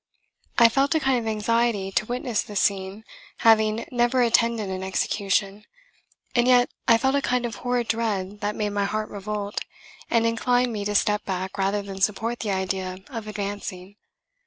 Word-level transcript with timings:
I 0.57 0.67
felt 0.67 0.95
a 0.95 0.99
kind 0.99 1.19
of 1.19 1.27
anxiety 1.27 1.91
to 1.91 2.07
witness 2.07 2.41
the 2.41 2.55
scene, 2.55 3.03
having 3.45 3.85
never 3.91 4.23
attended 4.23 4.67
an 4.67 4.81
execution, 4.81 5.63
and 6.33 6.47
yet 6.47 6.71
I 6.87 6.97
felt 6.97 7.13
a 7.13 7.21
kind 7.21 7.45
of 7.45 7.57
horrid 7.57 7.87
dread 7.87 8.39
that 8.41 8.55
made 8.55 8.71
my 8.71 8.85
heart 8.85 9.11
revolt, 9.11 9.61
and 10.09 10.25
inclined 10.25 10.73
me 10.73 10.85
to 10.85 10.95
step 10.95 11.23
back 11.23 11.55
rather 11.55 11.83
than 11.83 12.01
support 12.01 12.39
the 12.39 12.49
idea 12.49 13.01
of 13.11 13.27
advancing. 13.27 13.95